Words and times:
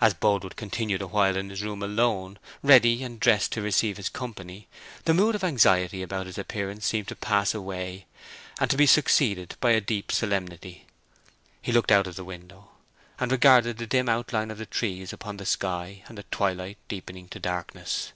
As 0.00 0.14
Boldwood 0.14 0.56
continued 0.56 1.02
awhile 1.02 1.36
in 1.36 1.50
his 1.50 1.62
room 1.62 1.82
alone—ready 1.82 3.02
and 3.04 3.20
dressed 3.20 3.52
to 3.52 3.60
receive 3.60 3.98
his 3.98 4.08
company—the 4.08 5.12
mood 5.12 5.34
of 5.34 5.44
anxiety 5.44 6.02
about 6.02 6.24
his 6.24 6.38
appearance 6.38 6.86
seemed 6.86 7.08
to 7.08 7.14
pass 7.14 7.52
away, 7.52 8.06
and 8.58 8.70
to 8.70 8.76
be 8.78 8.86
succeeded 8.86 9.56
by 9.60 9.72
a 9.72 9.80
deep 9.82 10.12
solemnity. 10.12 10.86
He 11.60 11.72
looked 11.72 11.92
out 11.92 12.06
of 12.06 12.16
the 12.16 12.24
window, 12.24 12.70
and 13.18 13.30
regarded 13.30 13.76
the 13.76 13.86
dim 13.86 14.08
outline 14.08 14.50
of 14.50 14.56
the 14.56 14.64
trees 14.64 15.12
upon 15.12 15.36
the 15.36 15.44
sky, 15.44 16.04
and 16.08 16.16
the 16.16 16.22
twilight 16.30 16.78
deepening 16.88 17.28
to 17.28 17.38
darkness. 17.38 18.12